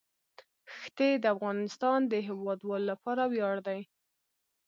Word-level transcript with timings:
ښتې 0.79 1.09
د 1.23 1.25
افغانستان 1.35 1.99
د 2.07 2.13
هیوادوالو 2.27 2.89
لپاره 2.91 3.23
ویاړ 3.33 3.55
دی. 3.67 3.81